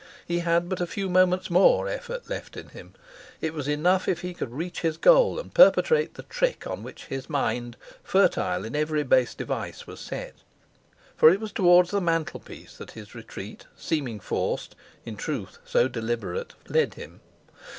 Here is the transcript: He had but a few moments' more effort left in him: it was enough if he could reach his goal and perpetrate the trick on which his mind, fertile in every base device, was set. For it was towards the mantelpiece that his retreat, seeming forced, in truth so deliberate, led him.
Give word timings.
He 0.25 0.39
had 0.39 0.67
but 0.67 0.81
a 0.81 0.87
few 0.87 1.09
moments' 1.11 1.51
more 1.51 1.87
effort 1.87 2.27
left 2.27 2.57
in 2.57 2.69
him: 2.69 2.95
it 3.39 3.53
was 3.53 3.67
enough 3.67 4.07
if 4.07 4.21
he 4.21 4.33
could 4.33 4.51
reach 4.51 4.79
his 4.79 4.97
goal 4.97 5.39
and 5.39 5.53
perpetrate 5.53 6.15
the 6.15 6.23
trick 6.23 6.65
on 6.65 6.81
which 6.81 7.05
his 7.05 7.29
mind, 7.29 7.77
fertile 8.03 8.65
in 8.65 8.75
every 8.75 9.03
base 9.03 9.35
device, 9.35 9.85
was 9.85 9.99
set. 9.99 10.33
For 11.15 11.29
it 11.29 11.39
was 11.39 11.51
towards 11.51 11.91
the 11.91 12.01
mantelpiece 12.01 12.77
that 12.77 12.89
his 12.97 13.13
retreat, 13.13 13.67
seeming 13.77 14.19
forced, 14.19 14.75
in 15.05 15.17
truth 15.17 15.59
so 15.65 15.87
deliberate, 15.87 16.55
led 16.67 16.95
him. 16.95 17.21